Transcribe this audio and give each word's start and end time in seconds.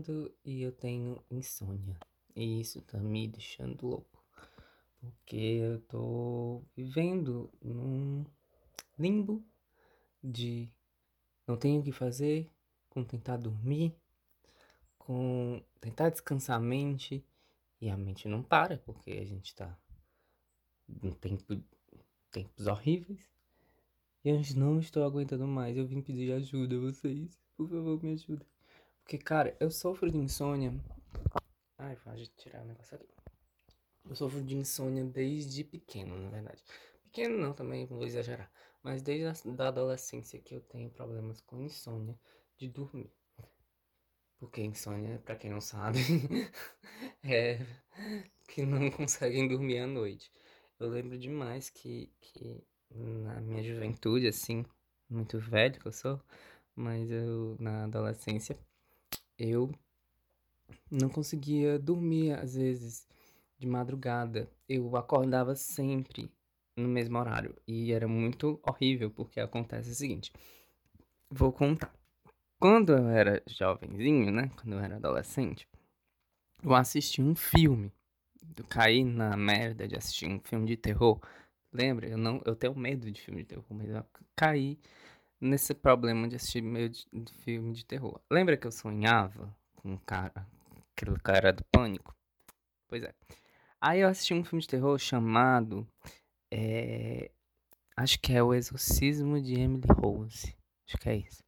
acordando 0.00 0.34
e 0.44 0.62
eu 0.62 0.72
tenho 0.72 1.22
insônia. 1.30 1.96
E 2.34 2.60
isso 2.60 2.80
tá 2.82 2.98
me 2.98 3.28
deixando 3.28 3.86
louco. 3.86 4.24
Porque 4.98 5.36
eu 5.36 5.80
tô 5.82 6.62
vivendo 6.76 7.50
num 7.62 8.24
limbo 8.98 9.44
de 10.22 10.68
não 11.46 11.56
tenho 11.56 11.80
o 11.80 11.84
que 11.84 11.92
fazer, 11.92 12.50
com 12.88 13.04
tentar 13.04 13.36
dormir, 13.36 13.94
com 14.98 15.62
tentar 15.80 16.10
descansar 16.10 16.56
a 16.56 16.60
mente. 16.60 17.24
E 17.80 17.88
a 17.88 17.96
mente 17.96 18.28
não 18.28 18.42
para, 18.42 18.76
porque 18.76 19.12
a 19.12 19.24
gente 19.24 19.54
tá 19.54 19.74
em 21.02 21.10
tempo, 21.12 21.62
tempos 22.30 22.66
horríveis. 22.66 23.30
E 24.22 24.28
eu 24.28 24.38
não 24.56 24.78
estou 24.78 25.02
aguentando 25.02 25.46
mais. 25.46 25.78
Eu 25.78 25.86
vim 25.86 26.02
pedir 26.02 26.30
ajuda 26.32 26.76
a 26.76 26.80
vocês. 26.80 27.40
Por 27.56 27.70
favor, 27.70 28.02
me 28.02 28.12
ajudem. 28.12 28.46
Porque, 29.10 29.24
cara, 29.24 29.56
eu 29.58 29.72
sofro 29.72 30.08
de 30.08 30.16
insônia. 30.16 30.72
Ai, 31.76 31.96
pode 31.96 32.28
tirar 32.28 32.62
o 32.62 32.64
negócio 32.64 32.94
aqui. 32.94 33.08
Eu 34.08 34.14
sofro 34.14 34.40
de 34.40 34.54
insônia 34.54 35.04
desde 35.04 35.64
pequeno, 35.64 36.16
na 36.16 36.30
verdade. 36.30 36.62
Pequeno 37.02 37.36
não, 37.36 37.52
também 37.52 37.84
vou 37.86 38.06
exagerar. 38.06 38.48
Mas 38.84 39.02
desde 39.02 39.26
a 39.26 39.52
da 39.52 39.66
adolescência 39.66 40.38
que 40.38 40.54
eu 40.54 40.60
tenho 40.60 40.88
problemas 40.90 41.40
com 41.40 41.60
insônia 41.60 42.16
de 42.56 42.68
dormir. 42.68 43.12
Porque 44.38 44.62
insônia, 44.62 45.18
pra 45.24 45.34
quem 45.34 45.50
não 45.50 45.60
sabe, 45.60 45.98
é 47.24 47.58
que 48.46 48.64
não 48.64 48.92
conseguem 48.92 49.48
dormir 49.48 49.80
à 49.80 49.88
noite. 49.88 50.30
Eu 50.78 50.88
lembro 50.88 51.18
demais 51.18 51.68
que, 51.68 52.14
que 52.20 52.62
na 52.88 53.40
minha 53.40 53.64
juventude, 53.64 54.28
assim, 54.28 54.64
muito 55.08 55.36
velho 55.36 55.80
que 55.80 55.88
eu 55.88 55.92
sou, 55.92 56.22
mas 56.76 57.10
eu, 57.10 57.56
na 57.58 57.82
adolescência, 57.86 58.56
eu 59.40 59.72
não 60.90 61.08
conseguia 61.08 61.78
dormir, 61.78 62.32
às 62.32 62.54
vezes, 62.54 63.06
de 63.58 63.66
madrugada. 63.66 64.50
Eu 64.68 64.94
acordava 64.96 65.54
sempre 65.56 66.30
no 66.76 66.86
mesmo 66.86 67.18
horário. 67.18 67.56
E 67.66 67.92
era 67.92 68.06
muito 68.06 68.60
horrível, 68.62 69.10
porque 69.10 69.40
acontece 69.40 69.90
o 69.90 69.94
seguinte. 69.94 70.30
Vou 71.30 71.52
contar. 71.52 71.92
Quando 72.58 72.92
eu 72.92 73.08
era 73.08 73.42
jovenzinho, 73.46 74.30
né? 74.30 74.50
Quando 74.56 74.74
eu 74.74 74.80
era 74.80 74.96
adolescente, 74.96 75.66
eu 76.62 76.74
assisti 76.74 77.22
um 77.22 77.34
filme. 77.34 77.90
Eu 78.56 78.64
caí 78.64 79.02
na 79.02 79.36
merda 79.36 79.88
de 79.88 79.96
assistir 79.96 80.26
um 80.26 80.38
filme 80.40 80.66
de 80.66 80.76
terror 80.76 81.18
Lembra? 81.72 82.08
Eu 82.08 82.18
não, 82.18 82.42
eu 82.44 82.56
tenho 82.56 82.74
medo 82.74 83.10
de 83.10 83.20
filme 83.20 83.42
de 83.42 83.48
terror, 83.48 83.64
mas 83.70 83.88
eu 83.88 84.04
caí 84.34 84.78
nesse 85.40 85.74
problema 85.74 86.28
de 86.28 86.36
assistir 86.36 86.62
meio 86.62 86.88
de, 86.88 87.06
de 87.12 87.32
filme 87.34 87.72
de 87.72 87.84
terror. 87.84 88.20
Lembra 88.30 88.56
que 88.56 88.66
eu 88.66 88.72
sonhava 88.72 89.54
com 89.76 89.92
um 89.92 89.96
cara, 89.96 90.46
aquele 90.92 91.18
cara 91.18 91.52
do 91.52 91.64
pânico? 91.64 92.14
Pois 92.86 93.02
é. 93.02 93.14
Aí 93.80 94.00
eu 94.00 94.08
assisti 94.08 94.34
um 94.34 94.44
filme 94.44 94.60
de 94.60 94.68
terror 94.68 94.98
chamado. 94.98 95.86
É, 96.50 97.30
acho 97.96 98.20
que 98.20 98.32
é 98.32 98.42
O 98.42 98.52
Exorcismo 98.52 99.40
de 99.40 99.54
Emily 99.54 99.86
Rose. 99.88 100.54
Acho 100.86 100.98
que 100.98 101.08
é 101.08 101.16
isso. 101.16 101.42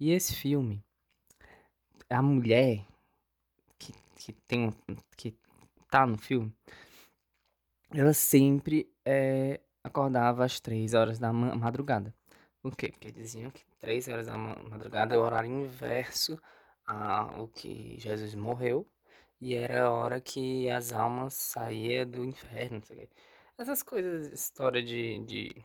E 0.00 0.12
esse 0.12 0.34
filme, 0.34 0.82
a 2.08 2.22
mulher 2.22 2.86
que, 3.78 3.92
que 4.16 4.32
tem 4.32 4.72
que 5.16 5.36
tá 5.90 6.06
no 6.06 6.16
filme, 6.16 6.54
ela 7.90 8.12
sempre 8.12 8.90
é, 9.04 9.60
acordava 9.82 10.44
às 10.44 10.60
três 10.60 10.94
horas 10.94 11.18
da 11.18 11.32
madrugada. 11.32 12.14
Por 12.62 12.76
quê? 12.76 12.88
Porque 12.90 13.10
diziam 13.12 13.50
que 13.50 13.64
três 13.78 14.08
horas 14.08 14.26
da 14.26 14.36
madrugada 14.36 15.14
é 15.14 15.18
o 15.18 15.22
horário 15.22 15.50
inverso 15.50 16.40
ao 16.86 17.48
que 17.48 17.98
Jesus 17.98 18.34
morreu 18.34 18.86
e 19.40 19.54
era 19.54 19.84
a 19.84 19.90
hora 19.92 20.20
que 20.20 20.68
as 20.70 20.92
almas 20.92 21.34
saíam 21.34 22.08
do 22.10 22.24
inferno, 22.24 22.80
o. 22.80 23.08
Essas 23.56 23.82
coisas, 23.82 24.32
história 24.32 24.82
de, 24.82 25.18
de... 25.24 25.64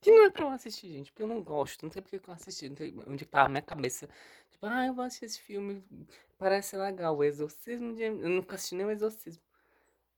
Que 0.00 0.10
não 0.10 0.24
é 0.24 0.30
pra 0.30 0.44
eu 0.44 0.48
assistir, 0.50 0.88
gente, 0.92 1.12
porque 1.12 1.22
eu 1.22 1.28
não 1.28 1.42
gosto, 1.42 1.84
não 1.84 1.92
sei 1.92 2.02
porque 2.02 2.16
eu 2.16 2.34
assisti, 2.34 2.68
não 2.68 2.76
sei 2.76 2.94
onde 3.06 3.24
tá 3.24 3.44
a 3.44 3.48
minha 3.48 3.62
cabeça. 3.62 4.08
Tipo, 4.50 4.66
ah, 4.66 4.86
eu 4.86 4.94
vou 4.94 5.04
assistir 5.04 5.26
esse 5.26 5.40
filme, 5.40 5.84
parece 6.38 6.76
legal, 6.76 7.16
o 7.16 7.24
Exorcismo 7.24 7.94
de... 7.94 8.02
Eu 8.02 8.28
nunca 8.28 8.56
assisti 8.56 8.74
nem 8.74 8.86
o 8.86 8.90
Exorcismo. 8.90 9.42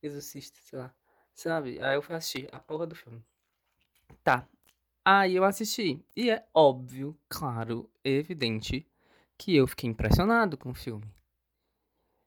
Exorcista, 0.03 0.59
sei 0.62 0.78
lá. 0.78 0.94
Sabe? 1.34 1.82
Aí 1.82 1.94
eu 1.94 2.03
fui 2.03 2.14
assistir 2.14 2.49
a 2.53 2.59
porra 2.60 2.87
do 2.87 2.94
filme. 2.94 3.25
Tá. 4.22 4.47
Aí 5.04 5.34
eu 5.34 5.44
assisti. 5.44 6.04
E 6.16 6.30
é 6.30 6.46
óbvio, 6.54 7.18
claro, 7.28 7.90
evidente 8.04 8.86
que 9.36 9.56
eu 9.56 9.66
fiquei 9.66 9.90
impressionado 9.90 10.56
com 10.56 10.70
o 10.70 10.74
filme. 10.74 11.12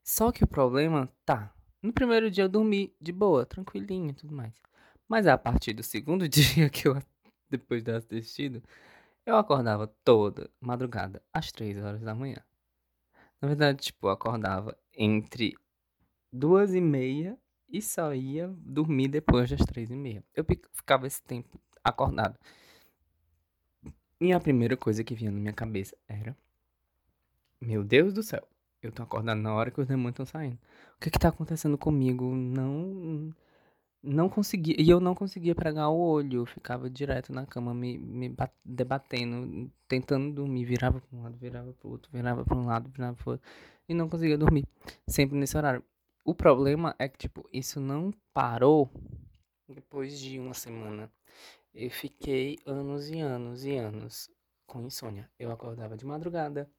Só 0.04 0.32
que 0.32 0.44
o 0.44 0.48
problema 0.48 1.10
tá. 1.26 1.54
No 1.82 1.94
primeiro 1.94 2.30
dia 2.30 2.44
eu 2.44 2.50
dormi 2.50 2.94
de 3.00 3.12
boa, 3.12 3.46
tranquilinho 3.46 4.10
e 4.10 4.14
tudo 4.14 4.36
mais. 4.36 4.54
Mas 5.08 5.26
a 5.26 5.38
partir 5.38 5.74
do 5.74 5.84
segundo 5.84 6.28
dia 6.30 6.70
que 6.70 6.88
eu, 6.88 7.02
depois 7.50 7.82
de 7.84 7.92
assistido, 7.92 8.62
eu 9.26 9.38
acordava 9.38 9.88
toda 10.04 10.50
madrugada, 10.60 11.24
às 11.34 11.52
três 11.52 11.78
horas 11.78 12.02
da 12.02 12.14
manhã. 12.14 12.44
Na 13.42 13.48
verdade, 13.48 13.84
tipo, 13.84 14.08
eu 14.08 14.12
acordava 14.12 14.78
entre 14.94 15.56
duas 16.32 16.74
e 16.74 16.82
meia 16.82 17.38
e 17.70 17.82
só 17.82 18.14
ia 18.14 18.48
dormir 18.58 19.08
depois 19.08 19.50
das 19.50 19.62
três 19.62 19.90
e 19.90 19.96
meia. 19.96 20.24
Eu 20.36 20.46
ficava 20.74 21.08
esse 21.08 21.24
tempo 21.24 21.60
acordado. 21.84 22.38
E 24.26 24.34
a 24.34 24.40
primeira 24.40 24.76
coisa 24.76 25.04
que 25.04 25.14
vinha 25.14 25.30
na 25.30 25.40
minha 25.40 25.54
cabeça 25.54 25.96
era: 26.08 26.36
Meu 27.62 27.84
Deus 27.84 28.12
do 28.12 28.24
céu, 28.24 28.42
eu 28.82 28.92
tô 28.92 29.04
acordado 29.04 29.40
na 29.40 29.54
hora 29.54 29.70
que 29.70 29.80
os 29.80 29.86
demônios 29.86 30.14
estão 30.14 30.26
saindo. 30.26 30.58
O 30.98 31.00
que 31.00 31.12
que 31.12 31.20
tá 31.20 31.30
acontecendo 31.30 31.78
comigo? 31.78 32.34
Não. 32.34 33.32
Não 34.02 34.28
conseguia. 34.28 34.76
E 34.80 34.90
eu 34.90 35.00
não 35.00 35.14
conseguia 35.14 35.54
pregar 35.54 35.90
o 35.90 36.00
olho. 36.00 36.42
Eu 36.42 36.46
ficava 36.48 36.90
direto 36.90 37.32
na 37.32 37.46
cama, 37.46 37.72
me, 37.72 38.00
me 38.00 38.36
debatendo, 38.64 39.72
tentando 39.88 40.34
dormir. 40.34 40.66
Virava 40.66 41.00
pra 41.00 41.20
um 41.20 41.22
lado, 41.22 41.38
virava 41.38 41.74
pro 41.74 41.90
outro, 41.92 42.12
virava 42.12 42.44
pra 42.44 42.58
um 42.58 42.66
lado, 42.66 42.90
virava 42.90 43.16
pro 43.16 43.34
outro. 43.34 43.48
E 43.88 43.94
não 43.94 44.10
conseguia 44.10 44.40
dormir. 44.40 44.66
Sempre 45.08 45.38
nesse 45.38 45.56
horário. 45.56 45.84
O 46.24 46.34
problema 46.34 46.96
é 46.98 47.08
que, 47.08 47.20
tipo, 47.20 47.48
isso 47.54 47.80
não 47.80 48.12
parou 48.34 48.90
depois 49.70 50.20
de 50.20 50.40
uma 50.40 50.56
semana. 50.56 51.12
Eu 51.76 51.90
fiquei 51.92 52.58
anos 52.66 53.10
e 53.10 53.20
anos 53.20 53.66
e 53.66 53.76
anos 53.76 54.30
com 54.66 54.82
insônia. 54.82 55.30
Eu 55.38 55.52
acordava 55.52 55.98
de 55.98 56.06
madrugada, 56.06 56.70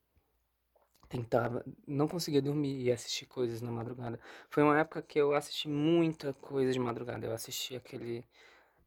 tentava, 1.08 1.64
não 1.86 2.08
conseguia 2.08 2.42
dormir 2.42 2.82
e 2.82 2.90
assistir 2.90 3.26
coisas 3.26 3.60
na 3.60 3.70
madrugada. 3.70 4.18
Foi 4.50 4.62
uma 4.62 4.78
época 4.78 5.02
que 5.02 5.20
eu 5.20 5.34
assisti 5.34 5.68
muita 5.68 6.32
coisa 6.34 6.72
de 6.72 6.80
madrugada. 6.80 7.26
Eu 7.26 7.32
assisti 7.34 7.76
aquele 7.76 8.24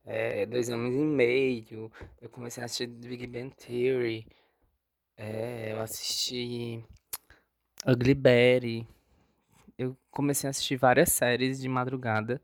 é, 0.04 0.46
Dois 0.46 0.70
Homens 0.70 0.96
e 0.96 0.98
Meio, 0.98 1.92
eu 2.20 2.30
comecei 2.30 2.64
a 2.64 2.66
assistir 2.66 2.88
Big 2.88 3.28
Bang 3.28 3.56
Theory, 3.56 4.28
é, 5.16 5.74
eu 5.74 5.82
assisti 5.82 6.84
Ugly 7.88 8.16
Betty 8.16 8.88
eu 9.80 9.98
comecei 10.12 10.48
a 10.48 10.52
assistir 10.52 10.76
várias 10.76 11.10
séries 11.10 11.62
de 11.62 11.70
madrugada 11.70 12.42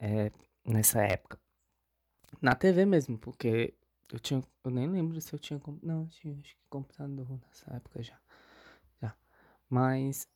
é, 0.00 0.32
nessa 0.66 1.00
época. 1.00 1.38
Na 2.40 2.54
TV 2.54 2.84
mesmo, 2.84 3.18
porque 3.18 3.74
eu 4.12 4.18
tinha. 4.18 4.42
Eu 4.64 4.70
nem 4.70 4.88
lembro 4.88 5.20
se 5.20 5.32
eu 5.32 5.38
tinha. 5.38 5.60
Não, 5.82 6.02
eu 6.02 6.08
tinha 6.08 6.34
acho 6.34 6.54
que 6.54 6.60
computador 6.68 7.26
nessa 7.30 7.74
época 7.76 8.02
já. 8.02 8.18
Já. 9.00 9.14
Mas 9.68 10.28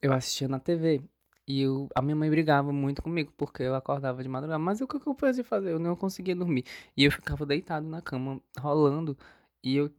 eu 0.00 0.12
assistia 0.12 0.48
na 0.48 0.58
TV. 0.58 1.02
E 1.46 1.60
eu, 1.60 1.88
a 1.94 2.00
minha 2.00 2.16
mãe 2.16 2.30
brigava 2.30 2.72
muito 2.72 3.02
comigo, 3.02 3.30
porque 3.36 3.62
eu 3.62 3.74
acordava 3.74 4.22
de 4.22 4.28
madrugada. 4.28 4.58
Mas 4.58 4.80
o 4.80 4.86
que 4.86 4.96
eu 4.96 5.14
fazia 5.14 5.44
fazer? 5.44 5.72
Eu 5.72 5.78
não 5.78 5.94
conseguia 5.94 6.34
dormir. 6.34 6.64
E 6.96 7.04
eu 7.04 7.12
ficava 7.12 7.44
deitado 7.44 7.86
na 7.86 8.00
cama, 8.00 8.40
rolando. 8.58 9.16
E 9.62 9.76
eu 9.76 9.90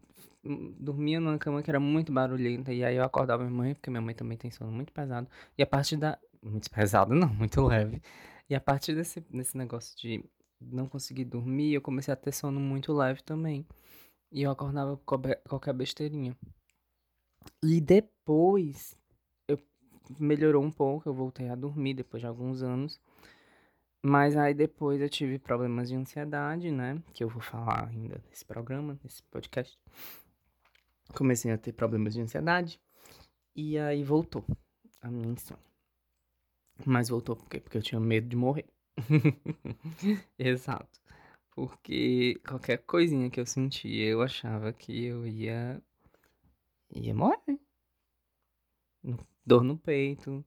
dormia 0.79 1.19
numa 1.19 1.37
cama 1.37 1.61
que 1.61 1.69
era 1.69 1.79
muito 1.79 2.11
barulhenta. 2.11 2.73
E 2.73 2.83
aí 2.83 2.95
eu 2.95 3.03
acordava 3.03 3.43
minha 3.43 3.55
mãe, 3.55 3.73
porque 3.75 3.89
minha 3.89 4.01
mãe 4.01 4.15
também 4.15 4.37
tem 4.37 4.49
sono 4.51 4.71
muito 4.71 4.91
pesado. 4.91 5.27
E 5.57 5.63
a 5.63 5.67
partir 5.67 5.97
da. 5.97 6.17
Muito 6.41 6.69
pesado, 6.69 7.13
não, 7.15 7.27
muito 7.29 7.61
leve. 7.65 8.01
E 8.49 8.55
a 8.55 8.61
partir 8.61 8.93
desse, 8.95 9.19
desse 9.21 9.57
negócio 9.57 9.97
de 9.97 10.23
não 10.61 10.87
conseguir 10.87 11.25
dormir, 11.25 11.73
eu 11.73 11.81
comecei 11.81 12.13
a 12.13 12.17
ter 12.17 12.31
sono 12.31 12.59
muito 12.59 12.93
leve 12.93 13.21
também. 13.23 13.65
E 14.31 14.41
eu 14.43 14.51
acordava 14.51 14.97
com 14.97 15.21
qualquer 15.47 15.73
besteirinha. 15.73 16.35
E 17.63 17.79
depois 17.79 18.97
eu 19.47 19.59
melhorou 20.19 20.63
um 20.63 20.71
pouco, 20.71 21.07
eu 21.07 21.13
voltei 21.13 21.49
a 21.49 21.55
dormir 21.55 21.93
depois 21.93 22.21
de 22.21 22.27
alguns 22.27 22.61
anos. 22.61 22.99
Mas 24.03 24.37
aí 24.37 24.53
depois 24.53 25.01
eu 25.01 25.09
tive 25.09 25.39
problemas 25.39 25.89
de 25.89 25.95
ansiedade, 25.95 26.69
né? 26.71 27.01
Que 27.13 27.23
eu 27.23 27.29
vou 27.29 27.41
falar 27.41 27.87
ainda 27.87 28.21
nesse 28.29 28.45
programa, 28.45 28.99
nesse 29.03 29.23
podcast 29.23 29.79
comecei 31.15 31.51
a 31.51 31.57
ter 31.57 31.73
problemas 31.73 32.13
de 32.13 32.21
ansiedade. 32.21 32.79
E 33.55 33.77
aí 33.77 34.03
voltou 34.03 34.45
a 35.01 35.09
minha 35.09 35.31
insônia. 35.31 35.63
Mas 36.85 37.09
voltou 37.09 37.35
por 37.35 37.47
quê? 37.47 37.59
Porque 37.59 37.77
eu 37.77 37.81
tinha 37.81 37.99
medo 37.99 38.27
de 38.27 38.35
morrer. 38.35 38.65
Exato. 40.37 40.99
Porque 41.51 42.39
qualquer 42.47 42.79
coisinha 42.79 43.29
que 43.29 43.39
eu 43.39 43.45
sentia, 43.45 44.05
eu 44.07 44.21
achava 44.21 44.73
que 44.73 45.05
eu 45.05 45.25
ia. 45.27 45.81
ia 46.91 47.13
morrer. 47.13 47.59
dor 49.45 49.63
no 49.63 49.77
peito. 49.77 50.43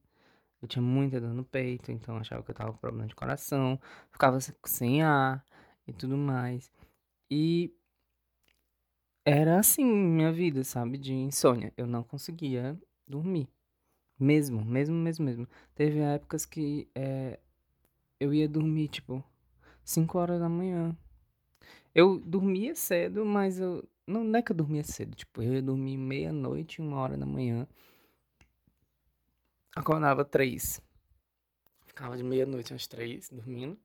Eu 0.62 0.68
tinha 0.68 0.82
muita 0.82 1.20
dor 1.20 1.34
no 1.34 1.44
peito, 1.44 1.92
então 1.92 2.16
achava 2.16 2.42
que 2.42 2.50
eu 2.50 2.54
tava 2.54 2.72
com 2.72 2.78
problema 2.78 3.06
de 3.08 3.14
coração. 3.14 3.80
Ficava 4.12 4.38
sem 4.66 5.02
ar 5.02 5.44
e 5.86 5.92
tudo 5.92 6.16
mais. 6.16 6.70
E 7.30 7.72
era 9.24 9.58
assim 9.58 9.84
minha 9.84 10.32
vida, 10.32 10.64
sabe? 10.64 10.98
De 10.98 11.14
insônia. 11.14 11.72
Eu 11.76 11.86
não 11.86 12.02
conseguia 12.02 12.80
dormir. 13.06 13.48
Mesmo, 14.18 14.64
mesmo, 14.64 14.96
mesmo, 14.96 15.24
mesmo. 15.24 15.48
Teve 15.74 16.00
épocas 16.00 16.46
que 16.46 16.90
é, 16.94 17.38
eu 18.20 18.34
ia 18.34 18.48
dormir, 18.48 18.88
tipo, 18.88 19.22
5 19.84 20.18
horas 20.18 20.40
da 20.40 20.48
manhã. 20.48 20.96
Eu 21.94 22.18
dormia 22.20 22.74
cedo, 22.74 23.24
mas 23.24 23.58
eu. 23.58 23.88
Não, 24.06 24.24
não 24.24 24.38
é 24.38 24.42
que 24.42 24.52
eu 24.52 24.56
dormia 24.56 24.84
cedo, 24.84 25.14
tipo, 25.14 25.42
eu 25.42 25.54
ia 25.54 25.62
dormir 25.62 25.96
meia-noite, 25.96 26.80
uma 26.80 26.98
hora 26.98 27.16
da 27.16 27.26
manhã. 27.26 27.66
Acordava 29.76 30.24
três. 30.24 30.80
Ficava 31.86 32.16
de 32.16 32.22
meia-noite 32.24 32.72
às 32.72 32.86
três, 32.86 33.28
dormindo. 33.30 33.78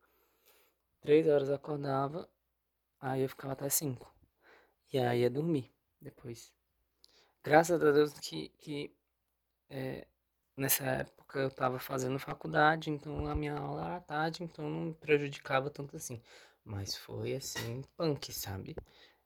Três 1.01 1.27
horas 1.27 1.49
acordava, 1.49 2.29
aí 2.99 3.21
eu 3.23 3.29
ficava 3.29 3.53
até 3.53 3.67
cinco. 3.69 4.13
E 4.91 4.97
aí 4.97 5.21
ia 5.21 5.29
dormir 5.29 5.69
depois. 5.99 6.53
Graças 7.43 7.81
a 7.83 7.91
Deus 7.91 8.13
que, 8.13 8.49
que 8.59 8.95
é, 9.69 10.07
nessa 10.55 10.85
época 10.85 11.22
eu 11.39 11.47
estava 11.47 11.79
fazendo 11.79 12.19
faculdade, 12.19 12.89
então 12.89 13.27
a 13.27 13.35
minha 13.35 13.55
aula 13.55 13.85
era 13.85 13.99
tarde, 14.01 14.43
então 14.43 14.69
não 14.69 14.81
me 14.87 14.93
prejudicava 14.93 15.69
tanto 15.69 15.95
assim. 15.95 16.21
Mas 16.63 16.95
foi 16.95 17.35
assim, 17.35 17.81
punk, 17.97 18.31
sabe? 18.33 18.75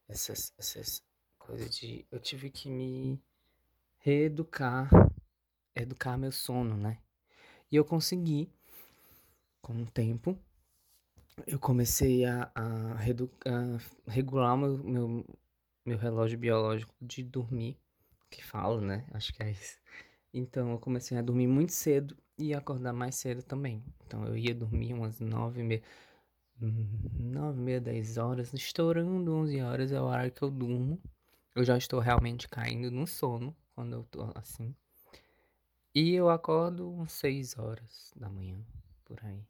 Essas, 0.08 0.52
essas 0.58 1.02
coisas 1.38 1.70
de. 1.76 2.06
Eu 2.10 2.18
tive 2.20 2.50
que 2.50 2.68
me 2.70 3.22
reeducar, 3.98 4.88
educar 5.74 6.16
meu 6.16 6.32
sono, 6.32 6.76
né? 6.76 6.98
E 7.70 7.76
eu 7.76 7.84
consegui, 7.84 8.50
com 9.60 9.82
o 9.82 9.86
tempo, 9.86 10.38
eu 11.46 11.58
comecei 11.58 12.24
a, 12.24 12.50
a, 12.54 12.92
a 12.94 14.10
regular 14.10 14.56
meu, 14.56 14.78
meu, 14.78 15.24
meu 15.84 15.98
relógio 15.98 16.38
biológico 16.38 16.94
de 17.00 17.22
dormir, 17.22 17.78
que 18.30 18.44
falo, 18.44 18.80
né? 18.80 19.06
Acho 19.12 19.32
que 19.32 19.42
é 19.42 19.50
isso. 19.50 19.78
Então 20.32 20.70
eu 20.72 20.78
comecei 20.78 21.16
a 21.16 21.22
dormir 21.22 21.46
muito 21.46 21.72
cedo 21.72 22.16
e 22.36 22.54
acordar 22.54 22.92
mais 22.92 23.14
cedo 23.16 23.42
também. 23.42 23.82
Então 24.06 24.24
eu 24.26 24.36
ia 24.36 24.54
dormir 24.54 24.92
umas 24.94 25.20
nove 25.20 25.60
e 25.60 25.64
meia, 25.64 25.82
nove 26.60 27.60
e 27.60 27.62
meia, 27.62 27.80
dez 27.80 28.18
horas, 28.18 28.52
estourando 28.52 29.34
onze 29.34 29.60
horas 29.60 29.92
é 29.92 30.00
o 30.00 30.04
horário 30.04 30.32
que 30.32 30.42
eu 30.42 30.50
durmo. 30.50 31.00
Eu 31.54 31.64
já 31.64 31.76
estou 31.76 32.00
realmente 32.00 32.48
caindo 32.48 32.90
no 32.90 33.06
sono 33.06 33.56
quando 33.74 33.94
eu 33.94 34.04
tô 34.04 34.30
assim. 34.34 34.74
E 35.94 36.14
eu 36.14 36.28
acordo 36.28 36.88
umas 36.88 37.12
seis 37.12 37.58
horas 37.58 38.12
da 38.14 38.28
manhã, 38.28 38.58
por 39.04 39.18
aí. 39.24 39.42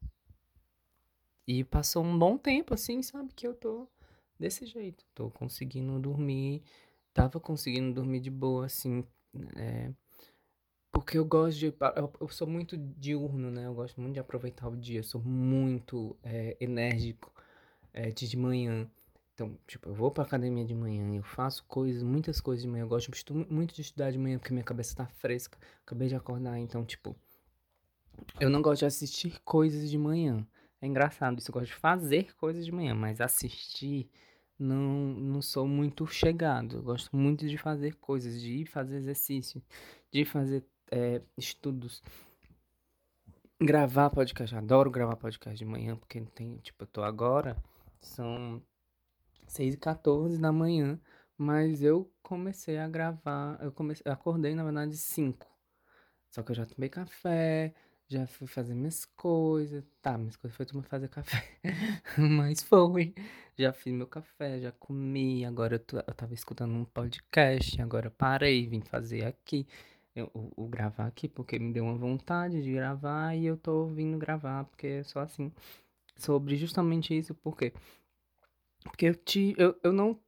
E 1.46 1.64
passou 1.64 2.04
um 2.04 2.19
bom 2.19 2.36
tempo 2.38 2.75
assim, 2.75 3.02
sabe, 3.02 3.32
que 3.34 3.46
eu 3.46 3.54
tô 3.54 3.88
desse 4.38 4.66
jeito. 4.66 5.04
Tô 5.14 5.30
conseguindo 5.30 5.98
dormir, 5.98 6.62
tava 7.12 7.40
conseguindo 7.40 7.92
dormir 7.92 8.20
de 8.20 8.30
boa, 8.30 8.66
assim, 8.66 9.04
é, 9.56 9.92
porque 10.90 11.19
eu 11.19 11.25
gosto 11.25 11.58
de. 11.58 11.75
Eu, 12.20 12.29
sou 12.29 12.46
muito 12.46 12.76
diurno, 12.76 13.50
né? 13.50 13.67
Eu 13.67 13.75
gosto 13.75 14.00
muito 14.00 14.14
de 14.14 14.20
aproveitar 14.20 14.69
o 14.69 14.76
dia. 14.76 15.00
Eu 15.00 15.05
sou 15.05 15.20
muito 15.20 16.17
é, 16.23 16.56
enérgico 16.61 17.32
é, 17.93 18.11
de, 18.11 18.29
de 18.29 18.37
manhã. 18.37 18.88
Então, 19.35 19.56
tipo, 19.67 19.88
eu 19.88 19.94
vou 19.94 20.11
pra 20.11 20.25
academia 20.25 20.64
de 20.64 20.75
manhã, 20.75 21.14
eu 21.14 21.23
faço 21.23 21.64
coisas, 21.67 22.02
muitas 22.02 22.40
coisas 22.40 22.62
de 22.62 22.69
manhã. 22.69 22.82
Eu 22.82 22.88
gosto 22.88 23.12
muito 23.49 23.75
de 23.75 23.82
estudar 23.82 24.11
de 24.11 24.19
manhã 24.19 24.38
porque 24.38 24.52
minha 24.52 24.64
cabeça 24.64 24.96
tá 24.96 25.06
fresca. 25.06 25.58
Acabei 25.85 26.08
de 26.08 26.17
acordar, 26.17 26.58
então, 26.58 26.85
tipo. 26.85 27.17
Eu 28.40 28.50
não 28.50 28.61
gosto 28.61 28.81
de 28.81 28.87
assistir 28.87 29.40
coisas 29.44 29.88
de 29.88 29.96
manhã. 29.96 30.44
É 30.81 30.87
engraçado 30.87 31.38
isso, 31.38 31.50
eu 31.50 31.52
gosto 31.52 31.67
de 31.67 31.75
fazer 31.75 32.35
coisas 32.37 32.64
de 32.64 32.73
manhã, 32.73 32.94
mas 32.94 33.20
assistir 33.20 34.08
não, 34.58 35.14
não 35.14 35.43
sou 35.43 35.67
muito 35.67 36.06
chegado. 36.06 36.76
Eu 36.76 36.82
gosto 36.82 37.17
muito 37.17 37.46
de 37.46 37.56
fazer 37.56 37.94
coisas, 37.96 38.40
de 38.40 38.62
ir 38.62 38.67
fazer 38.67 38.96
exercício, 38.96 39.62
de 40.11 40.25
fazer 40.25 40.64
é, 40.90 41.23
estudos. 41.37 42.02
Gravar 43.61 44.11
podcast, 44.11 44.55
adoro 44.55 44.90
gravar 44.90 45.17
podcast 45.17 45.58
de 45.58 45.64
manhã, 45.64 45.96
porque 45.96 46.20
tem, 46.20 46.58
tipo, 46.58 46.85
eu 46.85 46.87
tô 46.87 47.02
agora, 47.02 47.56
são 48.00 48.62
6h14 49.49 50.38
da 50.38 50.52
manhã, 50.52 51.00
mas 51.37 51.82
eu 51.82 52.11
comecei 52.23 52.79
a 52.79 52.88
gravar, 52.88 53.58
eu 53.61 53.73
comecei, 53.73 54.02
eu 54.06 54.12
acordei 54.12 54.55
na 54.55 54.62
verdade 54.62 54.96
5. 54.96 55.46
Só 56.31 56.43
que 56.43 56.52
eu 56.52 56.56
já 56.56 56.67
tomei 56.67 56.88
café, 56.88 57.75
já 58.06 58.26
fui 58.26 58.46
fazer 58.46 58.75
minhas 58.75 59.05
coisas. 59.05 59.85
Tá, 60.00 60.17
minhas 60.17 60.37
coisas 60.37 60.56
foi 60.56 60.64
tomar 60.64 60.85
fazer 60.85 61.08
café. 61.08 61.44
Mas 62.17 62.62
foi. 62.62 63.14
Já 63.56 63.73
fiz 63.73 63.93
meu 63.93 64.06
café, 64.06 64.61
já 64.61 64.73
comi. 64.73 65.44
Agora 65.44 65.75
eu, 65.75 65.79
tô, 65.79 65.99
eu 65.99 66.14
tava 66.14 66.32
escutando 66.32 66.75
um 66.75 66.85
podcast. 66.85 67.81
Agora 67.82 68.11
parei, 68.11 68.67
vim 68.67 68.81
fazer 68.81 69.25
aqui 69.25 69.67
eu, 70.18 70.30
o, 70.34 70.66
gravar 70.68 71.06
aqui, 71.06 71.28
porque 71.28 71.58
me 71.58 71.72
deu 71.72 71.84
uma 71.84 71.96
vontade 71.96 72.62
de 72.62 72.72
gravar 72.72 73.34
e 73.36 73.46
eu 73.46 73.56
tô 73.56 73.86
vindo 73.86 74.18
gravar, 74.18 74.64
porque 74.64 74.86
é 74.86 75.02
só 75.04 75.20
assim. 75.20 75.52
Sobre 76.16 76.56
justamente 76.56 77.16
isso, 77.16 77.34
por 77.34 77.56
quê? 77.56 77.72
Porque 78.82 79.06
eu, 79.06 79.14
te, 79.14 79.54
eu, 79.56 79.76
eu 79.82 79.92
não, 79.92 80.18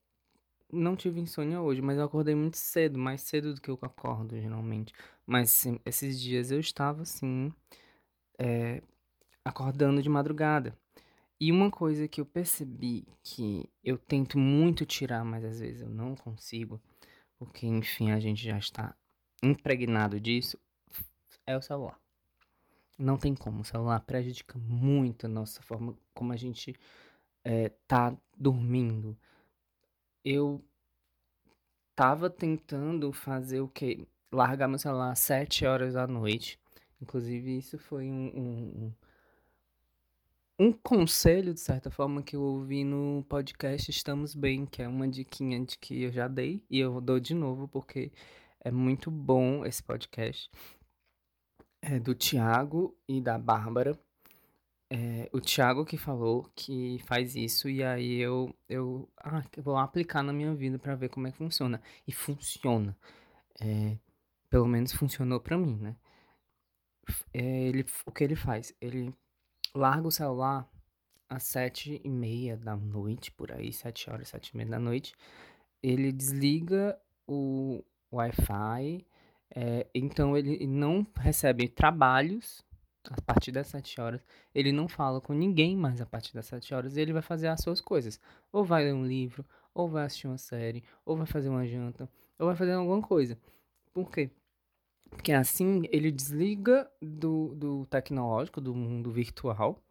não 0.73 0.97
tive 0.97 1.21
insônia 1.21 1.61
hoje, 1.61 1.83
mas 1.83 1.99
eu 1.99 2.05
acordei 2.05 2.35
muito 2.35 2.57
cedo, 2.57 2.99
mais 2.99 3.23
cedo 3.23 3.55
do 3.55 3.61
que 3.61 3.71
eu 3.71 3.79
acordo, 3.83 4.41
geralmente. 4.41 4.93
Mas 5.27 5.51
sim, 5.51 5.81
esses 5.85 6.21
dias 6.21 6.51
eu 6.51 6.61
estava, 6.61 7.03
assim, 7.03 7.53
é, 8.39 8.83
acordando 9.45 10.03
de 10.03 10.09
madrugada. 10.09 10.77
E 11.41 11.51
uma 11.51 11.71
coisa 11.71 12.07
que 12.07 12.21
eu 12.21 12.27
percebi 12.27 13.07
que 13.23 13.69
eu 13.83 13.97
tento 13.99 14.39
muito 14.39 14.85
tirar, 14.85 15.25
mas 15.25 15.45
às 15.45 15.61
vezes 15.61 15.81
eu 15.81 15.89
não 15.89 16.15
consigo, 16.15 16.81
porque 17.39 17.67
enfim 17.67 18.11
a 18.11 18.21
gente 18.21 18.43
já 18.45 18.59
está 18.59 18.95
impregnado 19.43 20.21
disso 20.21 20.59
é 21.47 21.57
o 21.57 21.63
celular. 21.63 21.99
Não 22.99 23.17
tem 23.17 23.35
como. 23.35 23.63
O 23.63 23.65
celular 23.65 24.01
prejudica 24.01 24.59
muito 24.59 25.27
a 25.27 25.29
nossa 25.29 25.63
forma 25.63 25.97
como 26.13 26.33
a 26.33 26.37
gente 26.37 26.75
é, 27.43 27.71
tá 27.87 28.15
dormindo. 28.37 29.17
Eu 30.25 30.63
tava 31.95 32.29
tentando 32.29 33.13
fazer 33.13 33.61
o 33.61 33.69
que? 33.69 34.07
Largar 34.33 34.69
meu 34.69 34.79
celular 34.79 35.13
às 35.13 35.19
7 35.21 35.67
horas 35.67 35.95
da 35.95 36.07
noite. 36.07 36.59
Inclusive, 37.01 37.57
isso 37.57 37.79
foi 37.79 38.11
um, 38.11 38.93
um, 40.59 40.67
um, 40.67 40.73
conselho, 40.73 41.55
de 41.55 41.61
certa 41.61 41.91
forma, 41.91 42.23
que 42.23 42.37
eu 42.37 42.43
ouvi 42.43 42.85
no 42.85 43.25
podcast 43.29 43.91
Estamos 43.91 44.35
Bem, 44.35 44.67
que 44.67 44.83
é 44.83 44.89
uma 44.89 45.09
diquinha 45.09 45.65
de 45.65 45.79
que 45.79 46.03
eu 46.03 46.13
já 46.13 46.29
dei 46.29 46.63
e 46.71 46.79
eu 46.79 47.01
dou 47.01 47.19
de 47.19 47.35
novo, 47.35 47.67
porque 47.67 48.13
é 48.61 48.71
muito 48.71 49.11
bom 49.11 49.65
esse 49.65 49.83
podcast. 49.83 50.51
É 51.83 51.99
do 51.99 52.15
Tiago 52.15 52.97
e 53.09 53.21
da 53.21 53.39
Bárbara. 53.39 53.99
É, 54.93 55.31
o 55.33 55.41
Thiago 55.41 55.85
que 55.85 55.97
falou 55.97 56.51
que 56.55 56.99
faz 57.07 57.37
isso 57.37 57.71
e 57.71 57.83
aí 57.83 58.19
eu 58.19 58.53
eu, 58.69 59.09
ah, 59.19 59.45
eu 59.57 59.63
vou 59.63 59.77
aplicar 59.77 60.21
na 60.23 60.33
minha 60.33 60.53
vida 60.55 60.81
para 60.81 60.97
ver 60.97 61.09
como 61.09 61.27
é 61.27 61.33
que 61.33 61.39
funciona. 61.39 61.81
E 62.07 62.13
funciona. 62.13 62.97
É, 63.61 63.97
pelo 64.51 64.67
menos 64.67 64.93
funcionou 64.93 65.41
para 65.41 65.57
mim 65.57 65.77
né? 65.77 65.97
É, 67.33 67.69
ele 67.69 67.85
o 68.05 68.13
que 68.13 68.25
ele 68.25 68.37
faz? 68.37 68.75
Ele 68.81 69.15
larga 69.75 70.09
o 70.09 70.11
celular 70.13 70.69
às 71.29 71.45
sete 71.45 72.01
e 72.05 72.11
meia 72.11 72.57
da 72.57 72.77
noite 72.77 73.31
por 73.33 73.53
aí 73.53 73.73
sete 73.73 74.11
horas 74.11 74.29
sete 74.29 74.49
e 74.49 74.57
meia 74.57 74.71
da 74.71 74.79
noite. 74.79 75.15
Ele 75.83 76.13
desliga 76.13 77.01
o, 77.27 77.83
Wi-Fi. 78.13 79.07
É, 79.55 79.87
então 79.95 80.37
ele 80.37 80.67
não 80.67 81.07
recebe 81.17 81.69
trabalhos 81.69 82.65
a 83.09 83.21
partir 83.23 83.53
das 83.53 83.69
7 83.69 84.01
horas. 84.01 84.25
Ele 84.55 84.73
não 84.73 84.89
fala 84.89 85.21
com 85.21 85.33
ninguém 85.33 85.77
mais 85.77 86.01
a 86.01 86.07
partir 86.07 86.35
das 86.35 86.47
7 86.47 86.75
horas. 86.75 86.97
Ele 86.97 87.13
vai 87.13 87.23
fazer 87.23 87.49
as 87.49 87.61
suas 87.61 87.81
coisas. 87.81 88.21
Ou 88.53 88.65
vai 88.65 88.85
ler 88.85 88.95
um 88.95 89.05
livro, 89.05 89.45
ou 89.75 89.89
vai 89.89 90.05
assistir 90.05 90.27
uma 90.27 90.39
série, 90.39 90.85
ou 91.05 91.17
vai 91.17 91.27
fazer 91.27 91.49
uma 91.49 91.67
janta, 91.67 92.09
ou 92.39 92.47
vai 92.47 92.57
fazer 92.57 92.73
alguma 92.73 93.03
coisa. 93.03 93.39
Por 93.93 94.11
quê? 94.11 94.31
Porque 95.09 95.33
assim 95.33 95.83
ele 95.91 96.13
desliga 96.13 96.89
do, 97.01 97.55
do 97.55 97.87
tecnológico, 97.87 98.61
do 98.61 98.75
mundo 98.75 99.11
virtual, 99.11 99.83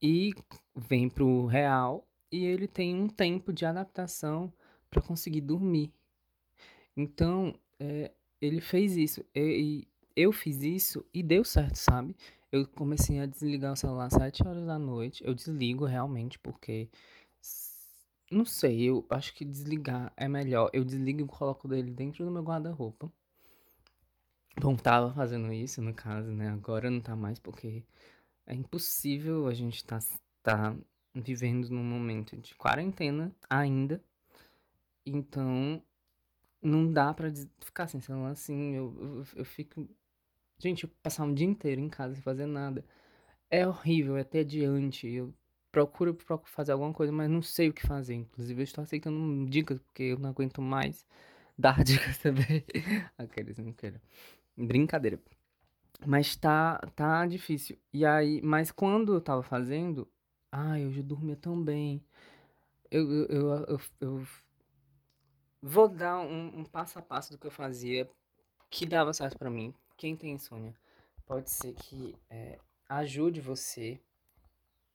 e 0.00 0.32
vem 0.74 1.08
pro 1.08 1.46
real. 1.46 2.06
E 2.30 2.44
ele 2.44 2.68
tem 2.68 2.94
um 2.94 3.08
tempo 3.08 3.52
de 3.52 3.64
adaptação 3.64 4.52
para 4.90 5.02
conseguir 5.02 5.40
dormir. 5.40 5.92
Então, 6.96 7.54
é, 7.78 8.10
ele 8.40 8.60
fez 8.60 8.96
isso. 8.96 9.24
E, 9.34 9.86
eu 10.16 10.32
fiz 10.32 10.62
isso 10.62 11.04
e 11.12 11.22
deu 11.22 11.44
certo, 11.44 11.76
sabe? 11.76 12.16
Eu 12.50 12.66
comecei 12.66 13.20
a 13.20 13.26
desligar 13.26 13.74
o 13.74 13.76
celular 13.76 14.06
às 14.06 14.14
7 14.14 14.46
horas 14.46 14.64
da 14.66 14.78
noite. 14.78 15.22
Eu 15.24 15.34
desligo 15.34 15.84
realmente 15.84 16.38
porque. 16.38 16.88
Não 18.30 18.44
sei, 18.44 18.82
eu 18.82 19.06
acho 19.10 19.34
que 19.34 19.44
desligar 19.44 20.12
é 20.16 20.26
melhor. 20.26 20.70
Eu 20.72 20.84
desligo 20.84 21.20
e 21.22 21.26
coloco 21.26 21.68
dele 21.68 21.90
dentro 21.90 22.24
do 22.24 22.30
meu 22.30 22.42
guarda-roupa. 22.42 23.12
Bom, 24.58 24.74
tava 24.74 25.12
fazendo 25.12 25.52
isso 25.52 25.82
no 25.82 25.92
caso, 25.94 26.30
né? 26.32 26.48
Agora 26.48 26.90
não 26.90 27.00
tá 27.00 27.14
mais 27.14 27.38
porque 27.38 27.84
é 28.46 28.54
impossível 28.54 29.46
a 29.46 29.54
gente 29.54 29.84
tá, 29.84 29.98
tá 30.42 30.74
vivendo 31.14 31.68
num 31.70 31.84
momento 31.84 32.36
de 32.36 32.54
quarentena 32.54 33.34
ainda. 33.50 34.02
Então, 35.04 35.82
não 36.62 36.90
dá 36.92 37.12
pra 37.14 37.28
ficar 37.60 37.86
sem 37.88 38.00
celular 38.00 38.30
assim. 38.32 38.74
Eu, 38.74 38.94
eu, 39.00 39.24
eu 39.40 39.44
fico. 39.44 39.88
Gente, 40.58 40.84
eu 40.84 40.90
passar 41.02 41.24
um 41.24 41.34
dia 41.34 41.46
inteiro 41.46 41.80
em 41.80 41.88
casa 41.88 42.14
sem 42.14 42.22
fazer 42.22 42.46
nada. 42.46 42.84
É 43.50 43.66
horrível, 43.66 44.16
é 44.16 44.24
tediante. 44.24 45.08
Eu 45.08 45.34
procuro, 45.72 46.14
procuro 46.14 46.50
fazer 46.50 46.72
alguma 46.72 46.92
coisa, 46.92 47.12
mas 47.12 47.30
não 47.30 47.42
sei 47.42 47.68
o 47.70 47.72
que 47.74 47.86
fazer. 47.86 48.14
Inclusive, 48.14 48.60
eu 48.62 48.64
estou 48.64 48.82
aceitando 48.84 49.46
dicas 49.50 49.78
porque 49.80 50.04
eu 50.04 50.18
não 50.18 50.30
aguento 50.30 50.62
mais 50.62 51.06
dar 51.58 51.84
dicas 51.84 52.18
também. 52.18 52.64
Aqueles 53.18 53.58
não 53.58 53.72
queiram. 53.72 54.00
Brincadeira. 54.56 55.20
Mas 56.06 56.36
tá, 56.36 56.78
tá 56.94 57.26
difícil. 57.26 57.78
E 57.92 58.04
aí, 58.04 58.40
mas 58.42 58.70
quando 58.70 59.14
eu 59.14 59.20
tava 59.20 59.42
fazendo, 59.42 60.08
ai, 60.52 60.84
eu 60.84 60.92
já 60.92 61.02
dormia 61.02 61.36
tão 61.36 61.62
bem. 61.62 62.02
Eu, 62.90 63.10
eu, 63.28 63.50
eu, 63.68 63.80
eu 64.00 64.26
vou 65.62 65.88
dar 65.88 66.18
um, 66.18 66.60
um, 66.60 66.64
passo 66.64 66.98
a 66.98 67.02
passo 67.02 67.32
do 67.32 67.38
que 67.38 67.46
eu 67.46 67.50
fazia 67.50 68.08
que 68.70 68.86
dava 68.86 69.12
certo 69.12 69.38
para 69.38 69.50
mim. 69.50 69.74
Quem 69.96 70.16
tem 70.16 70.32
insônia, 70.32 70.74
pode 71.24 71.50
ser 71.50 71.74
que 71.74 72.14
é, 72.30 72.58
ajude 72.88 73.40
você. 73.40 74.00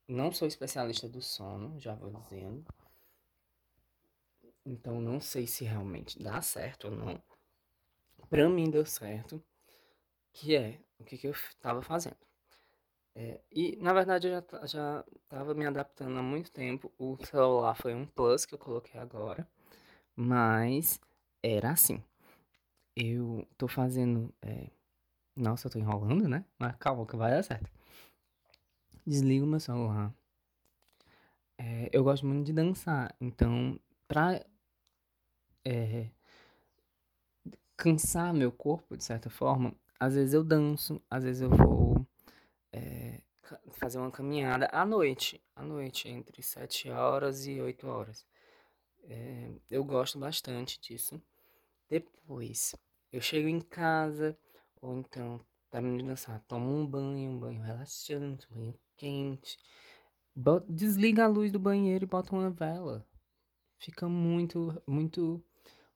Não 0.08 0.32
sou 0.32 0.48
especialista 0.48 1.08
do 1.08 1.22
sono, 1.22 1.80
já 1.80 1.96
vou 1.96 2.12
dizendo. 2.12 2.65
Então 4.65 5.01
não 5.01 5.20
sei 5.20 5.48
se 5.48 5.63
realmente 5.63 6.22
dá 6.22 6.41
certo 6.41 6.86
ou 6.86 6.91
não. 6.91 7.22
Pra 8.30 8.48
mim 8.50 8.70
deu 8.70 8.86
certo. 8.86 9.44
Que 10.34 10.56
é 10.56 10.80
o 11.00 11.03
que, 11.03 11.18
que 11.18 11.27
eu 11.27 11.32
estava 11.32 11.82
fazendo. 11.82 12.18
É, 13.13 13.41
e 13.51 13.75
na 13.77 13.91
verdade 13.94 14.27
eu 14.27 14.32
já, 14.32 14.65
já 14.65 15.06
tava 15.27 15.53
me 15.53 15.65
adaptando 15.65 16.18
há 16.18 16.24
muito 16.24 16.51
tempo. 16.51 16.91
O 16.98 17.18
celular 17.25 17.75
foi 17.75 17.94
um 17.94 18.06
plus 18.06 18.46
que 18.46 18.53
eu 18.53 18.60
coloquei 18.60 19.00
agora. 19.00 19.48
Mas 20.15 21.00
era 21.44 21.72
assim. 21.72 22.03
Eu 22.96 23.48
tô 23.58 23.68
fazendo. 23.68 24.34
É... 24.41 24.70
Nossa, 25.36 25.68
eu 25.68 25.72
tô 25.72 25.80
enrolando, 25.80 26.27
né? 26.27 26.46
Mas 26.60 26.75
calma 26.77 27.06
que 27.06 27.15
vai 27.15 27.32
dar 27.32 27.44
certo. 27.44 27.70
Desligo 29.06 29.46
meu 29.46 29.60
celular. 29.60 30.13
É, 31.58 31.89
eu 31.94 32.03
gosto 32.03 32.25
muito 32.25 32.46
de 32.46 32.53
dançar. 32.53 33.15
Então, 33.20 33.80
pra 34.08 34.44
é, 35.65 36.10
cansar 37.77 38.34
meu 38.34 38.51
corpo, 38.51 38.98
de 38.98 39.03
certa 39.03 39.30
forma, 39.30 39.75
às 40.00 40.15
vezes 40.15 40.34
eu 40.34 40.44
danço, 40.44 41.01
às 41.10 41.24
vezes 41.24 41.41
eu 41.41 41.50
vou 41.50 42.06
é, 42.72 43.22
fazer 43.72 43.98
uma 43.98 44.12
caminhada 44.12 44.68
à 44.72 44.86
noite, 44.86 45.41
à 45.56 45.63
noite, 45.63 46.08
entre 46.10 46.41
7 46.41 46.89
horas 46.89 47.46
e 47.46 47.60
8 47.60 47.88
horas. 47.88 48.25
É, 49.03 49.51
eu 49.70 49.84
gosto 49.84 50.20
bastante 50.20 50.79
disso. 50.79 51.22
Depois, 51.89 52.75
eu 53.12 53.22
chego 53.22 53.48
em 53.48 53.60
casa, 53.60 54.38
ou 54.81 54.98
então, 54.98 55.39
termino 55.70 55.98
de 55.98 56.05
dançar, 56.05 56.39
tomo 56.48 56.70
um 56.70 56.86
banho, 56.86 57.31
um 57.31 57.39
banho 57.39 57.62
relaxante, 57.62 58.48
um 58.51 58.55
banho 58.55 58.79
quente. 58.96 59.58
desliga 60.70 61.25
a 61.25 61.27
luz 61.27 61.51
do 61.51 61.60
banheiro 61.60 62.05
e 62.05 62.08
bota 62.08 62.34
uma 62.34 62.50
vela. 62.50 63.05
Fica 63.77 64.08
muito, 64.08 64.81
muito 64.88 65.43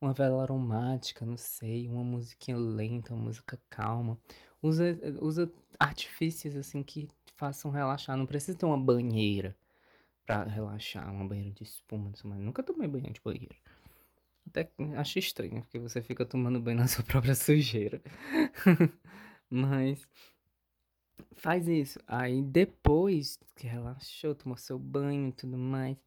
uma 0.02 0.14
vela 0.14 0.42
aromática, 0.44 1.26
não 1.26 1.38
sei, 1.38 1.88
uma 1.88 2.04
musiquinha 2.04 2.58
lenta, 2.58 3.14
uma 3.14 3.24
música 3.26 3.60
calma. 3.70 4.20
Usa, 4.62 4.98
usa 5.22 5.52
artifícios 5.80 6.56
assim 6.56 6.84
que 6.84 7.08
façam 7.36 7.72
relaxar. 7.72 8.18
Não 8.18 8.26
precisa 8.26 8.58
ter 8.58 8.66
uma 8.66 8.80
banheira 8.80 9.56
pra 10.26 10.44
relaxar, 10.44 11.12
uma 11.12 11.28
banheira 11.28 11.52
de 11.52 11.64
espuma, 11.64 12.12
mas 12.24 12.40
nunca 12.40 12.64
tomei 12.64 12.88
banho 12.88 13.12
de 13.12 13.22
banheiro. 13.22 13.56
Até 14.48 14.70
acho 14.98 15.20
estranho, 15.20 15.62
porque 15.62 15.80
você 15.80 16.02
fica 16.02 16.26
tomando 16.26 16.60
banho 16.62 16.78
na 16.78 16.88
sua 16.88 17.04
própria 17.06 17.36
sujeira. 17.36 18.02
mas 19.50 20.08
faz 21.36 21.68
isso. 21.68 22.00
Aí 22.08 22.42
depois 22.42 23.38
que 23.56 23.68
relaxou, 23.68 24.36
tomou 24.36 24.58
seu 24.58 24.80
banho 24.80 25.30
e 25.30 25.34
tudo 25.34 25.58
mais, 25.58 25.98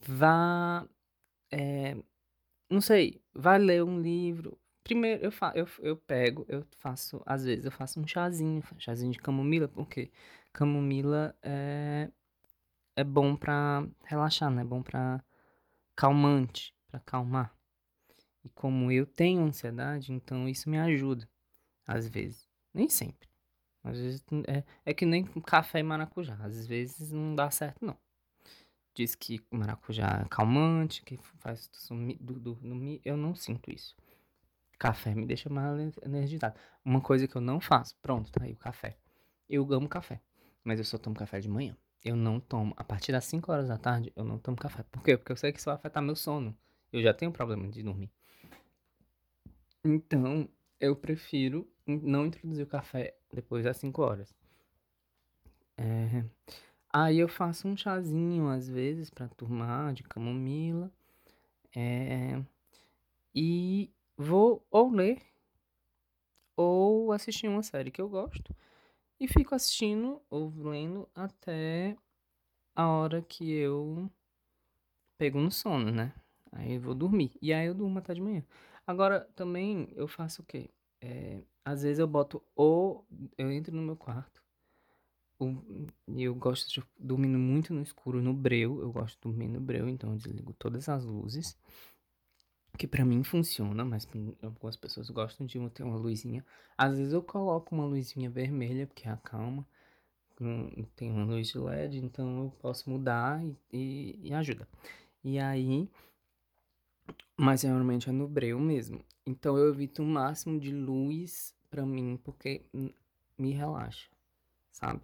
vá. 0.00 0.86
É, 1.50 1.96
não 2.70 2.80
sei, 2.80 3.20
vai 3.34 3.58
ler 3.58 3.82
um 3.84 4.00
livro. 4.00 4.58
Primeiro 4.84 5.24
eu, 5.24 5.32
fa 5.32 5.52
eu, 5.54 5.66
eu 5.80 5.96
pego, 5.96 6.46
eu 6.48 6.64
faço, 6.78 7.22
às 7.26 7.44
vezes 7.44 7.64
eu 7.64 7.70
faço 7.72 8.00
um 8.00 8.06
chazinho, 8.06 8.62
chazinho 8.78 9.12
de 9.12 9.18
camomila, 9.18 9.68
porque 9.68 10.10
camomila 10.52 11.36
é, 11.42 12.10
é 13.00 13.04
bom 13.04 13.36
pra 13.36 13.86
relaxar, 14.04 14.50
né? 14.50 14.62
É 14.62 14.64
bom 14.64 14.82
pra 14.82 15.22
calmante, 15.96 16.74
pra 16.88 16.98
acalmar. 16.98 17.54
E 18.44 18.48
como 18.50 18.90
eu 18.92 19.06
tenho 19.06 19.42
ansiedade, 19.42 20.12
então 20.12 20.48
isso 20.48 20.70
me 20.70 20.78
ajuda, 20.78 21.28
às 21.86 22.08
vezes. 22.08 22.48
Nem 22.72 22.88
sempre. 22.88 23.28
Às 23.84 23.98
vezes 23.98 24.24
é, 24.46 24.64
é 24.84 24.94
que 24.94 25.06
nem 25.06 25.24
café 25.24 25.80
e 25.80 25.82
maracujá. 25.82 26.36
Às 26.40 26.66
vezes 26.66 27.12
não 27.12 27.34
dá 27.34 27.50
certo, 27.50 27.84
não 27.84 27.96
diz 28.98 29.14
que 29.14 29.40
maracujá 29.52 30.22
é 30.24 30.28
calmante, 30.28 31.02
que 31.04 31.16
faz 31.38 31.70
dormir. 32.30 33.00
Eu 33.04 33.16
não 33.16 33.32
sinto 33.32 33.70
isso. 33.70 33.94
Café 34.76 35.14
me 35.14 35.24
deixa 35.24 35.48
mais 35.48 35.96
energizado. 36.02 36.58
Uma 36.84 37.00
coisa 37.00 37.28
que 37.28 37.36
eu 37.36 37.40
não 37.40 37.60
faço, 37.60 37.96
pronto, 38.02 38.30
tá 38.32 38.42
aí 38.42 38.52
o 38.52 38.56
café. 38.56 38.98
Eu 39.48 39.72
amo 39.72 39.88
café, 39.88 40.20
mas 40.64 40.80
eu 40.80 40.84
só 40.84 40.98
tomo 40.98 41.14
café 41.14 41.38
de 41.38 41.48
manhã. 41.48 41.76
Eu 42.04 42.16
não 42.16 42.38
tomo, 42.40 42.74
a 42.76 42.84
partir 42.84 43.12
das 43.12 43.24
5 43.24 43.50
horas 43.50 43.68
da 43.68 43.76
tarde, 43.76 44.12
eu 44.14 44.24
não 44.24 44.38
tomo 44.38 44.56
café. 44.56 44.82
Por 44.84 45.02
quê? 45.02 45.16
Porque 45.16 45.32
eu 45.32 45.36
sei 45.36 45.52
que 45.52 45.58
isso 45.58 45.66
vai 45.66 45.74
afetar 45.74 46.02
meu 46.02 46.16
sono. 46.16 46.56
Eu 46.92 47.02
já 47.02 47.12
tenho 47.12 47.32
problema 47.32 47.68
de 47.68 47.82
dormir. 47.82 48.10
Então, 49.84 50.48
eu 50.80 50.94
prefiro 50.96 51.68
não 51.86 52.26
introduzir 52.26 52.64
o 52.64 52.68
café 52.68 53.16
depois 53.32 53.64
das 53.64 53.76
5 53.76 54.02
horas. 54.02 54.34
É, 55.76 56.24
Aí 56.92 57.18
eu 57.18 57.28
faço 57.28 57.68
um 57.68 57.76
chazinho 57.76 58.48
às 58.48 58.68
vezes 58.68 59.10
para 59.10 59.28
turmar 59.28 59.92
de 59.92 60.02
camomila. 60.02 60.90
É, 61.74 62.42
e 63.34 63.90
vou 64.16 64.66
ou 64.70 64.90
ler 64.90 65.22
ou 66.56 67.12
assistir 67.12 67.46
uma 67.46 67.62
série 67.62 67.90
que 67.90 68.00
eu 68.00 68.08
gosto. 68.08 68.54
E 69.20 69.26
fico 69.26 69.54
assistindo 69.54 70.22
ou 70.30 70.52
lendo 70.56 71.08
até 71.14 71.96
a 72.74 72.88
hora 72.88 73.22
que 73.22 73.50
eu 73.50 74.10
pego 75.16 75.40
no 75.40 75.50
sono, 75.50 75.90
né? 75.90 76.14
Aí 76.52 76.74
eu 76.74 76.80
vou 76.80 76.94
dormir. 76.94 77.32
E 77.42 77.52
aí 77.52 77.66
eu 77.66 77.74
durmo 77.74 77.98
até 77.98 78.14
de 78.14 78.20
manhã. 78.20 78.44
Agora, 78.86 79.28
também 79.34 79.88
eu 79.94 80.08
faço 80.08 80.42
o 80.42 80.44
quê? 80.44 80.70
É, 81.00 81.42
às 81.64 81.82
vezes 81.82 81.98
eu 81.98 82.06
boto 82.06 82.42
ou 82.54 83.06
eu 83.36 83.50
entro 83.50 83.74
no 83.74 83.82
meu 83.82 83.96
quarto 83.96 84.42
eu 86.16 86.34
gosto 86.34 86.68
de 86.72 86.82
dormir 86.98 87.28
muito 87.28 87.72
no 87.72 87.80
escuro, 87.82 88.20
no 88.20 88.34
breu. 88.34 88.80
Eu 88.80 88.90
gosto 88.90 89.14
de 89.14 89.20
dormir 89.22 89.48
no 89.48 89.60
breu, 89.60 89.88
então 89.88 90.10
eu 90.12 90.16
desligo 90.16 90.52
todas 90.54 90.88
as 90.88 91.04
luzes. 91.04 91.56
Que 92.78 92.86
para 92.86 93.04
mim 93.04 93.24
funciona, 93.24 93.84
mas 93.84 94.08
algumas 94.40 94.76
pessoas 94.76 95.10
gostam 95.10 95.44
de 95.44 95.58
ter 95.70 95.82
uma 95.82 95.96
luzinha. 95.96 96.44
Às 96.76 96.96
vezes 96.96 97.12
eu 97.12 97.20
coloco 97.20 97.74
uma 97.74 97.84
luzinha 97.84 98.30
vermelha, 98.30 98.86
porque 98.86 99.08
acalma. 99.08 99.66
Tem 100.94 101.10
uma 101.10 101.24
luz 101.24 101.48
de 101.48 101.58
LED, 101.58 101.98
então 101.98 102.44
eu 102.44 102.50
posso 102.60 102.88
mudar 102.88 103.44
e, 103.44 103.56
e, 103.72 104.28
e 104.28 104.32
ajuda. 104.32 104.68
E 105.24 105.40
aí. 105.40 105.90
Mas 107.36 107.62
geralmente 107.62 108.08
é 108.08 108.12
no 108.12 108.28
breu 108.28 108.60
mesmo. 108.60 109.04
Então 109.26 109.58
eu 109.58 109.70
evito 109.70 110.02
o 110.02 110.06
máximo 110.06 110.58
de 110.60 110.72
luz 110.72 111.54
pra 111.68 111.84
mim, 111.84 112.16
porque 112.22 112.64
me 113.36 113.52
relaxa, 113.52 114.08
sabe? 114.70 115.02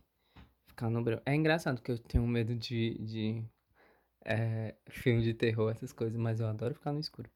Ficar 0.67 0.91
no 0.91 1.03
breu. 1.03 1.21
É 1.27 1.35
engraçado 1.35 1.83
que 1.83 1.91
eu 1.91 1.99
tenho 1.99 2.27
medo 2.27 2.55
de, 2.55 2.95
de 2.99 3.45
é, 4.25 4.75
filme 4.89 5.23
de 5.23 5.35
terror, 5.35 5.71
essas 5.71 5.93
coisas, 5.93 6.19
mas 6.19 6.41
eu 6.41 6.47
adoro 6.47 6.75
ficar 6.75 6.93
no 6.93 7.01
escuro. 7.01 7.29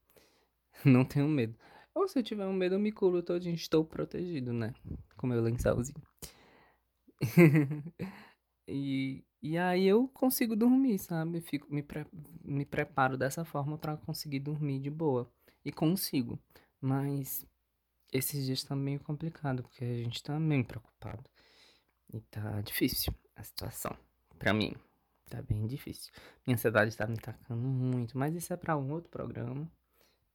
Não 0.85 1.05
tenho 1.05 1.27
medo. 1.27 1.57
Ou 1.93 2.07
se 2.07 2.19
eu 2.19 2.23
tiver 2.23 2.45
um 2.45 2.53
medo, 2.53 2.75
eu 2.75 2.79
me 2.79 2.91
curo 2.91 3.21
todinho, 3.21 3.55
estou 3.55 3.83
protegido, 3.83 4.53
né? 4.53 4.73
Com 5.17 5.27
meu 5.27 5.41
lençolzinho. 5.41 6.01
e, 8.67 9.23
e 9.41 9.57
aí 9.57 9.85
eu 9.85 10.07
consigo 10.09 10.55
dormir, 10.55 10.97
sabe? 10.99 11.41
Fico, 11.41 11.73
me, 11.73 11.83
pre, 11.83 12.05
me 12.43 12.65
preparo 12.65 13.17
dessa 13.17 13.43
forma 13.43 13.77
para 13.77 13.97
conseguir 13.97 14.39
dormir 14.39 14.79
de 14.79 14.89
boa. 14.89 15.29
E 15.65 15.71
consigo. 15.71 16.39
Mas 16.79 17.45
esses 18.13 18.45
dias 18.45 18.63
tá 18.63 18.75
meio 18.75 18.99
complicado, 19.01 19.63
porque 19.63 19.83
a 19.83 19.97
gente 19.97 20.23
tá 20.23 20.39
meio 20.39 20.63
preocupado. 20.63 21.23
E 22.13 22.21
tá 22.21 22.61
difícil 22.61 23.13
a 23.35 23.43
situação. 23.43 23.95
Pra 24.37 24.53
mim, 24.53 24.73
tá 25.29 25.41
bem 25.41 25.67
difícil. 25.67 26.13
Minha 26.47 26.55
ansiedade 26.55 26.95
tá 26.95 27.05
me 27.05 27.15
atacando 27.15 27.61
muito, 27.61 28.17
mas 28.17 28.33
isso 28.35 28.53
é 28.53 28.57
pra 28.57 28.77
um 28.77 28.91
outro 28.91 29.09
programa 29.09 29.69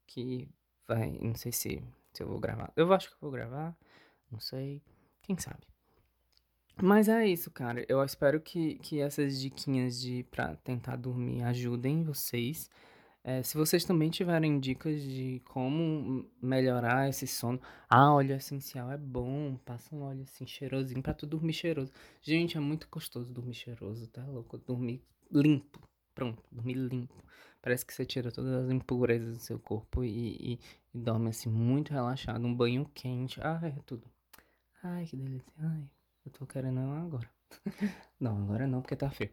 que 0.06 0.48
vai, 0.86 1.18
não 1.20 1.34
sei 1.34 1.52
se, 1.52 1.82
se 2.12 2.22
eu 2.22 2.28
vou 2.28 2.38
gravar. 2.38 2.72
Eu 2.76 2.92
acho 2.92 3.08
que 3.08 3.14
eu 3.14 3.20
vou 3.20 3.30
gravar, 3.30 3.76
Não 4.30 4.40
sei. 4.40 4.82
Quem 5.22 5.38
sabe? 5.38 5.66
Mas 6.82 7.08
é 7.08 7.26
isso, 7.26 7.50
cara. 7.50 7.84
Eu 7.88 8.02
espero 8.02 8.40
que, 8.40 8.76
que 8.78 9.00
essas 9.00 9.40
diquinhas 9.40 10.00
de 10.00 10.24
pra 10.30 10.56
tentar 10.56 10.96
dormir 10.96 11.42
ajudem 11.44 12.02
vocês. 12.02 12.68
É, 13.22 13.42
se 13.42 13.56
vocês 13.56 13.84
também 13.84 14.10
tiverem 14.10 14.60
dicas 14.60 15.00
de 15.02 15.40
como 15.46 16.28
melhorar 16.42 17.08
esse 17.08 17.26
sono. 17.26 17.60
Ah, 17.88 18.12
óleo 18.12 18.34
essencial 18.34 18.90
é 18.90 18.98
bom. 18.98 19.56
Passa 19.64 19.94
um 19.94 20.02
óleo 20.02 20.22
assim 20.24 20.46
cheirosinho 20.46 21.02
pra 21.02 21.14
tu 21.14 21.26
dormir 21.26 21.54
cheiroso. 21.54 21.92
Gente, 22.20 22.56
é 22.56 22.60
muito 22.60 22.88
gostoso 22.90 23.32
dormir 23.32 23.54
cheiroso, 23.54 24.08
tá 24.08 24.24
louco? 24.26 24.58
Dormir 24.58 25.02
limpo. 25.30 25.80
Pronto, 26.14 26.42
dormir 26.52 26.74
limpo. 26.74 27.24
Parece 27.64 27.86
que 27.86 27.94
você 27.94 28.04
tira 28.04 28.30
todas 28.30 28.52
as 28.52 28.70
impurezas 28.70 29.38
do 29.38 29.42
seu 29.42 29.58
corpo 29.58 30.04
e, 30.04 30.08
e, 30.10 30.60
e 30.92 30.98
dorme 30.98 31.30
assim 31.30 31.48
muito 31.48 31.94
relaxado. 31.94 32.44
Um 32.44 32.54
banho 32.54 32.84
quente. 32.92 33.40
Ah, 33.40 33.58
é 33.62 33.70
tudo. 33.86 34.06
Ai, 34.82 35.06
que 35.06 35.16
delícia. 35.16 35.50
Ai. 35.56 35.88
Eu 36.26 36.30
tô 36.30 36.46
querendo 36.46 36.80
agora. 36.80 37.30
não, 38.20 38.42
agora 38.42 38.66
não, 38.66 38.82
porque 38.82 38.94
tá 38.94 39.10
frio. 39.10 39.30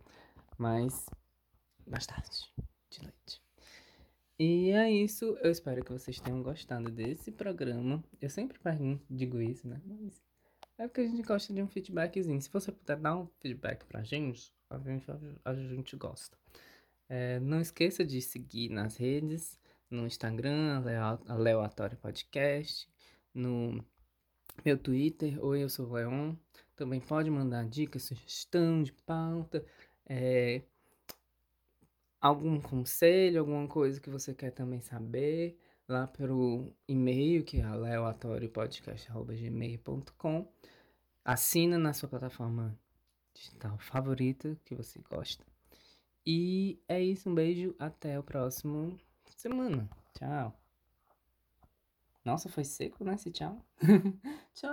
Mas 0.58 1.10
mais 1.86 2.06
tarde, 2.06 2.50
de 2.90 3.04
noite. 3.04 3.42
E 4.40 4.72
é 4.72 4.90
isso. 4.90 5.38
Eu 5.42 5.52
espero 5.52 5.84
que 5.84 5.92
vocês 5.92 6.18
tenham 6.22 6.42
gostado 6.42 6.90
desse 6.90 7.34
programa. 7.34 8.02
Eu 8.22 8.30
sempre 8.30 8.58
digo 9.10 9.42
isso, 9.42 9.68
né? 9.68 9.82
Mas 9.84 10.24
é 10.78 10.88
porque 10.88 11.02
a 11.02 11.06
gente 11.06 11.22
gosta 11.24 11.54
de 11.54 11.62
um 11.62 11.68
feedbackzinho. 11.68 12.42
Se 12.42 12.50
você 12.50 12.72
puder 12.72 12.96
dar 12.96 13.18
um 13.18 13.28
feedback 13.42 13.84
pra 13.88 14.04
gente, 14.04 14.54
a 14.70 14.80
gente, 14.80 15.06
a 15.44 15.54
gente 15.54 15.98
gosta. 15.98 16.38
É, 17.14 17.42
não 17.42 17.60
esqueça 17.60 18.06
de 18.06 18.22
seguir 18.22 18.70
nas 18.70 18.96
redes, 18.96 19.60
no 19.90 20.08
Instagram, 20.08 20.82
Aleatório 21.28 21.98
Podcast, 21.98 22.90
no 23.34 23.84
meu 24.64 24.78
Twitter, 24.78 25.38
ou 25.44 25.54
eu 25.54 25.68
sou 25.68 25.90
o 25.90 25.92
Leon. 25.92 26.34
Também 26.74 27.02
pode 27.02 27.30
mandar 27.30 27.68
dicas, 27.68 28.04
sugestão 28.04 28.82
de 28.82 28.94
pauta, 28.94 29.62
é, 30.06 30.62
algum 32.22 32.62
conselho, 32.62 33.42
alguma 33.42 33.68
coisa 33.68 34.00
que 34.00 34.10
você 34.10 34.34
quer 34.34 34.52
também 34.52 34.80
saber, 34.80 35.60
lá 35.90 36.08
pelo 36.08 36.74
e-mail, 36.88 37.44
que 37.44 37.60
é 37.60 37.64
aleatóriopodcast.gmail.com. 37.64 40.54
Assina 41.26 41.78
na 41.78 41.92
sua 41.92 42.08
plataforma 42.08 42.80
digital 43.34 43.78
favorita 43.80 44.58
que 44.64 44.74
você 44.74 44.98
gosta. 45.00 45.52
E 46.26 46.80
é 46.88 47.02
isso, 47.02 47.30
um 47.30 47.36
beijo, 47.36 47.76
até 47.80 48.20
o 48.20 48.24
próximo 48.24 48.98
semana. 49.42 49.90
Tchau. 50.14 50.54
Nossa, 52.24 52.48
foi 52.48 52.64
seco, 52.64 53.04
né? 53.04 53.16
Esse 53.16 53.32
tchau. 53.32 53.66
tchau. 54.54 54.72